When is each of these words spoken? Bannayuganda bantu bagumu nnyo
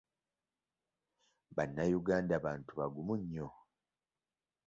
Bannayuganda 1.55 2.35
bantu 2.45 2.71
bagumu 2.79 3.13
nnyo 3.21 3.47